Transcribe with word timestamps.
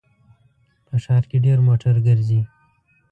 په 0.87 0.95
ښار 1.03 1.23
کې 1.29 1.37
ډېر 1.45 1.59
موټر 1.67 1.95
ګرځي 2.07 2.41